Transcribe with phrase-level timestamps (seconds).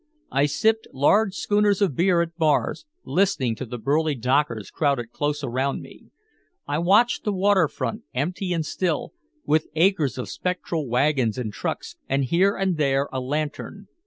[0.31, 5.43] I sipped large schooners of beer at bars, listening to the burly dockers crowded close
[5.43, 6.07] around me.
[6.67, 9.13] I watched the waterfront, empty and still,
[9.45, 13.89] with acres of spectral wagons and trucks and here and there a lantern.